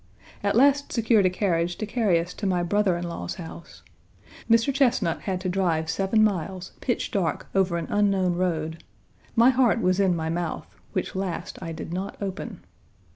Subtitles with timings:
[0.41, 3.83] At last secured a carriage to carry us to my brother in law's house.
[4.49, 4.73] Mr.
[4.73, 8.83] Chesnut had to drive seven miles, pitch dark, over an unknown road.
[9.35, 12.61] My heart was in my mouth, which last I did not open.